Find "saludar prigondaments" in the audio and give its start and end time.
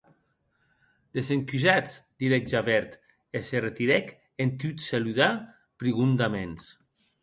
4.91-6.71